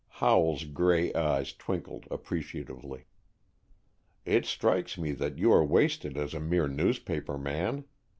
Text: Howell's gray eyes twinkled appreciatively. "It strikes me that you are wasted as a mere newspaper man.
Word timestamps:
Howell's 0.09 0.63
gray 0.63 1.13
eyes 1.13 1.53
twinkled 1.53 2.07
appreciatively. 2.09 3.03
"It 4.25 4.47
strikes 4.47 4.97
me 4.97 5.11
that 5.11 5.37
you 5.37 5.53
are 5.53 5.63
wasted 5.63 6.17
as 6.17 6.33
a 6.33 6.39
mere 6.39 6.67
newspaper 6.67 7.37
man. 7.37 7.83